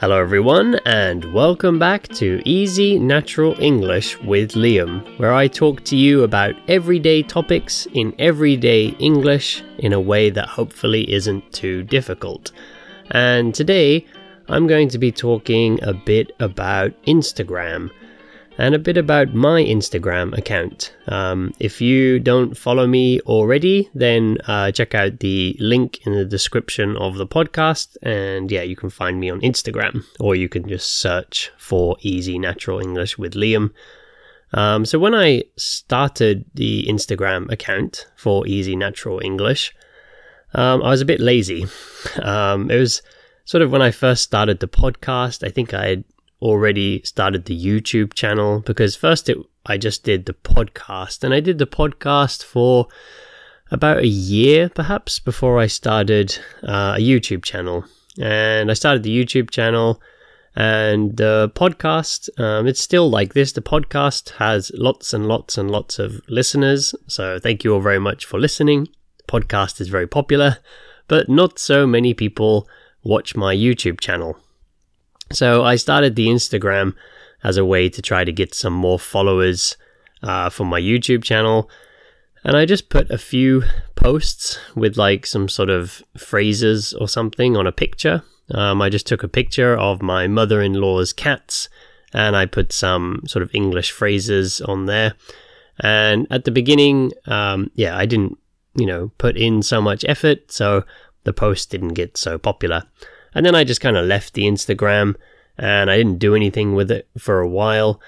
[0.00, 5.96] Hello, everyone, and welcome back to Easy Natural English with Liam, where I talk to
[5.96, 12.52] you about everyday topics in everyday English in a way that hopefully isn't too difficult.
[13.10, 14.06] And today,
[14.48, 17.90] I'm going to be talking a bit about Instagram
[18.58, 20.92] and a bit about my Instagram account.
[21.06, 26.24] Um, if you don't follow me already, then uh, check out the link in the
[26.24, 27.96] description of the podcast.
[28.02, 32.36] And yeah, you can find me on Instagram, or you can just search for Easy
[32.36, 33.70] Natural English with Liam.
[34.52, 39.72] Um, so when I started the Instagram account for Easy Natural English,
[40.54, 41.66] um, I was a bit lazy.
[42.22, 43.02] Um, it was
[43.44, 45.44] sort of when I first started the podcast.
[45.44, 46.04] I think I had
[46.40, 51.40] already started the YouTube channel because first it I just did the podcast and I
[51.40, 52.88] did the podcast for
[53.70, 57.84] about a year perhaps before I started uh, a YouTube channel.
[58.20, 60.00] And I started the YouTube channel
[60.56, 63.52] and the podcast um, it's still like this.
[63.52, 67.98] The podcast has lots and lots and lots of listeners so thank you all very
[67.98, 68.88] much for listening.
[69.18, 70.58] The podcast is very popular
[71.08, 72.68] but not so many people
[73.02, 74.38] watch my YouTube channel
[75.32, 76.94] so I started the Instagram
[77.44, 79.76] as a way to try to get some more followers
[80.22, 81.70] uh, for my YouTube channel.
[82.44, 87.56] And I just put a few posts with like some sort of phrases or something
[87.56, 88.22] on a picture.
[88.52, 91.68] Um, I just took a picture of my mother in law's cats
[92.12, 95.14] and I put some sort of English phrases on there.
[95.80, 98.38] And at the beginning, um, yeah, I didn't,
[98.74, 100.84] you know, put in so much effort, so
[101.24, 102.84] the post didn't get so popular.
[103.38, 105.14] And then I just kind of left the Instagram
[105.56, 108.00] and I didn't do anything with it for a while.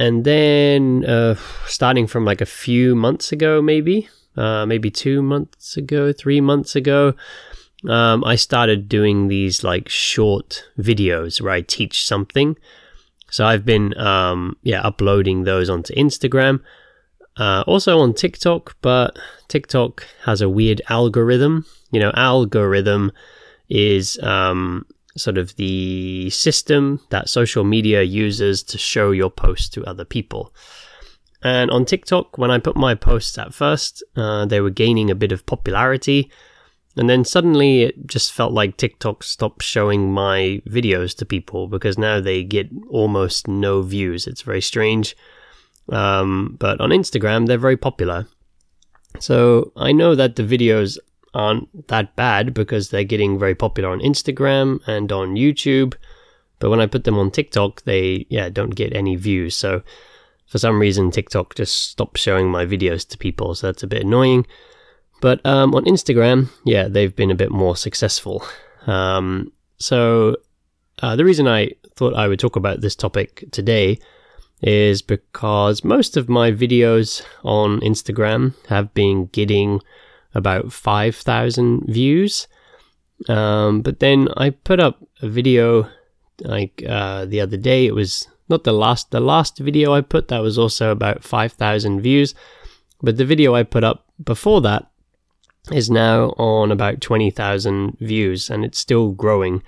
[0.00, 1.36] And then, uh,
[1.68, 6.74] starting from like a few months ago, maybe, uh, maybe two months ago, three months
[6.74, 7.14] ago,
[7.88, 12.56] um, I started doing these like short videos where I teach something.
[13.30, 16.60] So I've been, um, yeah, uploading those onto Instagram,
[17.36, 19.16] uh, also on TikTok, but
[19.46, 21.66] TikTok has a weird algorithm.
[21.92, 23.12] You know, algorithm
[23.68, 29.84] is um, sort of the system that social media uses to show your posts to
[29.84, 30.54] other people.
[31.42, 35.14] And on TikTok, when I put my posts at first, uh, they were gaining a
[35.14, 36.30] bit of popularity.
[36.96, 41.98] And then suddenly it just felt like TikTok stopped showing my videos to people because
[41.98, 44.26] now they get almost no views.
[44.26, 45.14] It's very strange.
[45.90, 48.26] Um, but on Instagram, they're very popular.
[49.20, 50.98] So I know that the videos
[51.36, 55.94] aren't that bad because they're getting very popular on Instagram and on YouTube.
[56.58, 59.54] But when I put them on TikTok, they yeah don't get any views.
[59.54, 59.82] So
[60.46, 63.54] for some reason, TikTok just stopped showing my videos to people.
[63.54, 64.46] So that's a bit annoying.
[65.20, 68.42] But um, on Instagram, yeah, they've been a bit more successful.
[68.86, 70.36] Um, so
[71.02, 73.98] uh, the reason I thought I would talk about this topic today
[74.62, 79.80] is because most of my videos on Instagram have been getting
[80.34, 82.48] about 5,000 views.
[83.28, 85.88] Um, but then I put up a video
[86.40, 87.86] like uh, the other day.
[87.86, 92.00] It was not the last the last video I put that was also about 5,000
[92.00, 92.34] views,
[93.02, 94.90] but the video I put up before that
[95.72, 99.62] is now on about 20,000 views and it's still growing.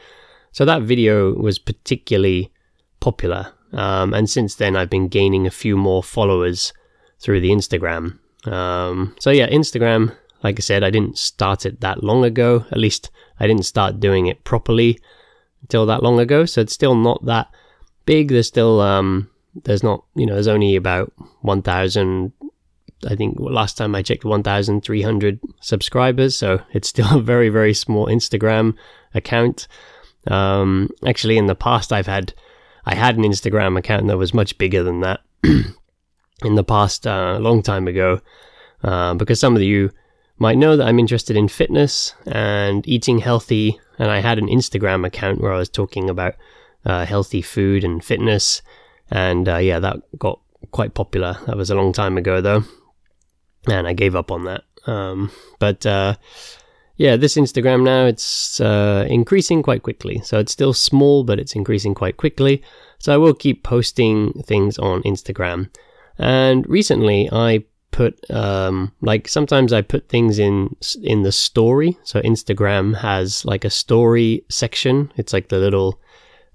[0.52, 2.52] So that video was particularly
[3.00, 3.52] popular.
[3.72, 6.72] Um, and since then, I've been gaining a few more followers
[7.20, 8.18] through the Instagram.
[8.46, 12.64] Um, so yeah, Instagram like I said, I didn't start it that long ago.
[12.70, 13.10] At least
[13.40, 14.98] I didn't start doing it properly
[15.62, 16.44] until that long ago.
[16.44, 17.48] So it's still not that
[18.06, 18.28] big.
[18.28, 19.30] There's still um,
[19.64, 21.12] there's not you know there's only about
[21.42, 22.32] 1,000.
[23.08, 26.36] I think last time I checked 1,300 subscribers.
[26.36, 28.74] So it's still a very very small Instagram
[29.14, 29.66] account.
[30.26, 32.32] Um, actually, in the past, I've had
[32.84, 35.20] I had an Instagram account that was much bigger than that.
[36.44, 38.20] in the past, uh, a long time ago,
[38.82, 39.90] uh, because some of you
[40.38, 45.06] might know that I'm interested in fitness and eating healthy, and I had an Instagram
[45.06, 46.34] account where I was talking about
[46.84, 48.62] uh, healthy food and fitness,
[49.10, 50.40] and uh, yeah, that got
[50.70, 51.38] quite popular.
[51.46, 52.64] That was a long time ago though,
[53.66, 54.64] and I gave up on that.
[54.86, 56.14] Um, but uh,
[56.96, 60.20] yeah, this Instagram now it's uh, increasing quite quickly.
[60.20, 62.62] So it's still small, but it's increasing quite quickly.
[62.98, 65.70] So I will keep posting things on Instagram.
[66.18, 71.98] And recently, I put um, like sometimes I put things in in the story.
[72.04, 75.12] So Instagram has like a story section.
[75.16, 76.00] It's like the little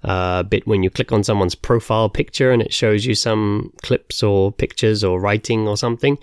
[0.02, 4.22] uh, bit when you click on someone's profile picture and it shows you some clips
[4.22, 6.18] or pictures or writing or something.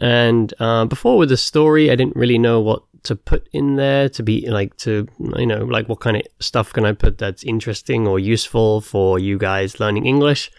[0.00, 4.08] And uh, before with the story, I didn't really know what to put in there
[4.08, 5.06] to be like to
[5.36, 9.20] you know like what kind of stuff can I put that's interesting or useful for
[9.20, 10.50] you guys learning English.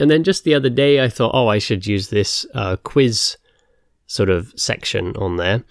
[0.00, 3.36] And then just the other day, I thought, oh, I should use this uh, quiz
[4.06, 5.62] sort of section on there.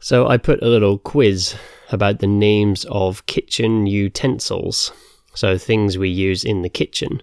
[0.00, 1.56] So I put a little quiz
[1.90, 4.92] about the names of kitchen utensils,
[5.34, 7.22] so things we use in the kitchen.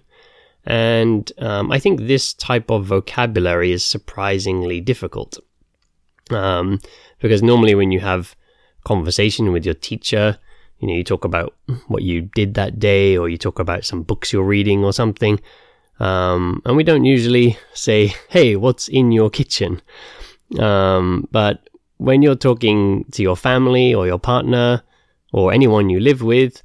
[0.64, 5.38] And um, I think this type of vocabulary is surprisingly difficult.
[6.30, 6.80] Um,
[7.20, 8.34] because normally when you have
[8.84, 10.38] conversation with your teacher,
[10.80, 11.54] you know, you talk about
[11.86, 15.40] what you did that day or you talk about some books you're reading or something.
[15.98, 19.80] Um, and we don't usually say, hey, what's in your kitchen?
[20.58, 24.82] Um, but when you're talking to your family or your partner
[25.32, 26.62] or anyone you live with,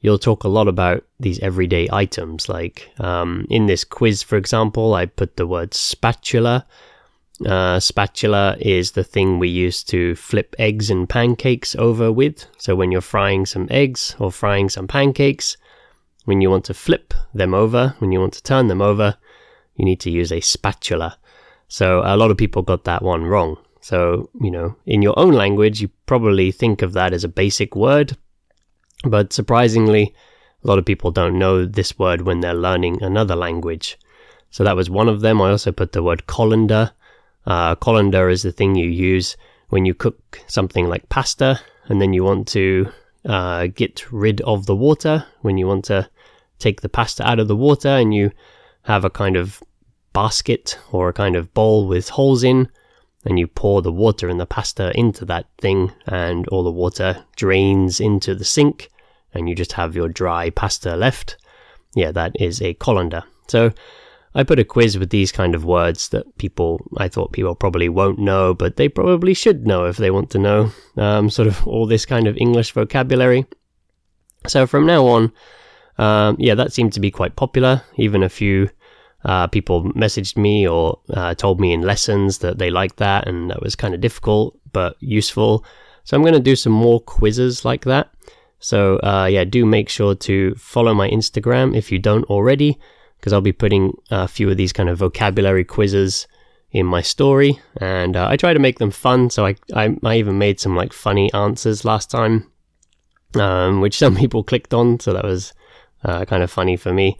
[0.00, 2.48] you'll talk a lot about these everyday items.
[2.48, 6.66] Like um, in this quiz, for example, I put the word spatula.
[7.44, 12.46] Uh, spatula is the thing we use to flip eggs and pancakes over with.
[12.58, 15.56] So when you're frying some eggs or frying some pancakes,
[16.26, 19.16] when you want to flip them over, when you want to turn them over,
[19.76, 21.18] you need to use a spatula.
[21.68, 23.56] So a lot of people got that one wrong.
[23.80, 27.76] So, you know, in your own language, you probably think of that as a basic
[27.76, 28.16] word.
[29.04, 30.14] But surprisingly,
[30.64, 33.96] a lot of people don't know this word when they're learning another language.
[34.50, 35.40] So that was one of them.
[35.40, 36.90] I also put the word colander.
[37.46, 39.36] Uh, colander is the thing you use
[39.68, 42.90] when you cook something like pasta and then you want to
[43.24, 46.08] uh, get rid of the water, when you want to
[46.58, 48.30] take the pasta out of the water and you
[48.82, 49.62] have a kind of
[50.12, 52.68] basket or a kind of bowl with holes in,
[53.24, 57.24] and you pour the water and the pasta into that thing, and all the water
[57.34, 58.88] drains into the sink,
[59.34, 61.36] and you just have your dry pasta left.
[61.94, 63.24] Yeah, that is a colander.
[63.48, 63.72] So
[64.34, 67.88] I put a quiz with these kind of words that people, I thought people probably
[67.88, 71.66] won't know, but they probably should know if they want to know um, sort of
[71.66, 73.46] all this kind of English vocabulary.
[74.46, 75.32] So from now on,
[75.98, 77.82] um, yeah, that seemed to be quite popular.
[77.96, 78.68] Even a few
[79.24, 83.50] uh, people messaged me or uh, told me in lessons that they liked that and
[83.50, 85.64] that was kind of difficult but useful.
[86.04, 88.10] So I'm going to do some more quizzes like that.
[88.58, 92.78] So uh, yeah, do make sure to follow my Instagram if you don't already,
[93.18, 96.26] because I'll be putting a few of these kind of vocabulary quizzes
[96.72, 99.30] in my story, and uh, I try to make them fun.
[99.30, 102.50] So I, I, I even made some like funny answers last time,
[103.34, 105.00] um, which some people clicked on.
[105.00, 105.52] So that was
[106.04, 107.18] uh, kind of funny for me.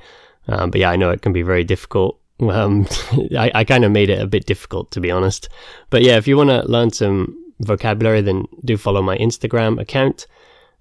[0.49, 2.19] Um, but yeah, I know it can be very difficult.
[2.41, 2.87] Um,
[3.37, 5.49] I, I kind of made it a bit difficult, to be honest.
[5.91, 10.27] But yeah, if you want to learn some vocabulary, then do follow my Instagram account.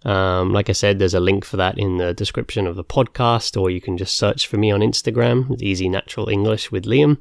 [0.03, 3.59] Um, like I said, there's a link for that in the description of the podcast,
[3.59, 5.59] or you can just search for me on Instagram.
[5.62, 7.18] Easy Natural English with Liam.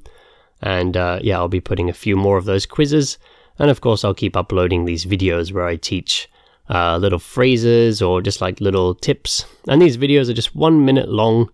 [0.61, 3.19] And uh, yeah, I'll be putting a few more of those quizzes.
[3.59, 6.29] And of course, I'll keep uploading these videos where I teach
[6.69, 9.45] uh, little phrases or just like little tips.
[9.69, 11.51] And these videos are just one minute long.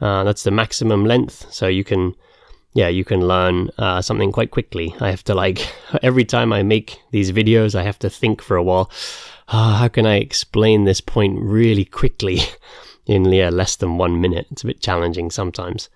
[0.00, 1.46] Uh, that's the maximum length.
[1.52, 2.14] So you can,
[2.74, 4.94] yeah, you can learn uh, something quite quickly.
[5.00, 8.56] I have to like, every time I make these videos, I have to think for
[8.56, 8.90] a while,
[9.48, 12.40] oh, how can I explain this point really quickly
[13.06, 14.46] in yeah, less than one minute?
[14.50, 15.90] It's a bit challenging sometimes.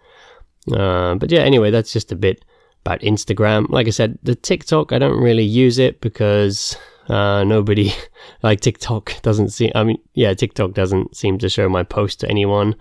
[0.72, 2.44] Uh, but yeah, anyway, that's just a bit
[2.84, 3.68] about Instagram.
[3.70, 6.76] Like I said, the TikTok, I don't really use it because
[7.08, 7.92] uh, nobody
[8.42, 9.72] like TikTok doesn't seem.
[9.74, 12.74] I mean, yeah, TikTok doesn't seem to show my post to anyone.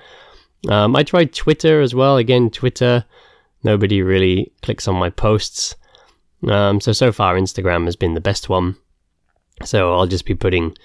[0.69, 2.17] Um, I tried Twitter as well.
[2.17, 3.05] Again, Twitter,
[3.63, 5.75] nobody really clicks on my posts.
[6.48, 8.77] Um, so so far, Instagram has been the best one.
[9.63, 10.75] So I'll just be putting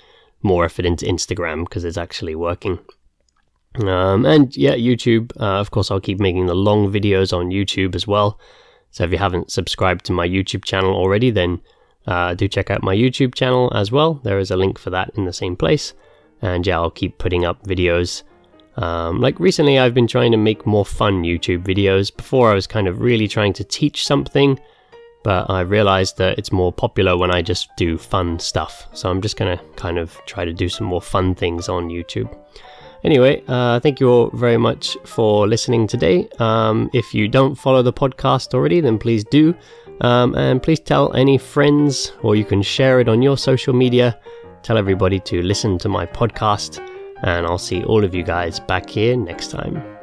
[0.42, 2.78] more effort into Instagram because it's actually working.
[3.76, 5.32] Um, and yeah, YouTube.
[5.40, 8.38] Uh, of course, I'll keep making the long videos on YouTube as well.
[8.90, 11.60] So if you haven't subscribed to my YouTube channel already, then
[12.08, 14.14] uh, do check out my YouTube channel as well.
[14.24, 15.92] There is a link for that in the same place.
[16.40, 18.22] And yeah, I'll keep putting up videos.
[18.76, 22.16] Um, like recently, I've been trying to make more fun YouTube videos.
[22.16, 24.58] Before, I was kind of really trying to teach something,
[25.22, 28.86] but I realized that it's more popular when I just do fun stuff.
[28.94, 32.34] So I'm just gonna kind of try to do some more fun things on YouTube.
[33.04, 36.28] Anyway, uh, thank you all very much for listening today.
[36.38, 39.54] Um, if you don't follow the podcast already, then please do.
[40.00, 44.18] Um, and please tell any friends, or you can share it on your social media.
[44.62, 46.80] Tell everybody to listen to my podcast,
[47.22, 49.97] and I'll see all of you guys back here next time.